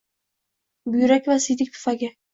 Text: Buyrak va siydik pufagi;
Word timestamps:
Buyrak 0.95 1.31
va 1.33 1.37
siydik 1.47 1.73
pufagi; 1.77 2.15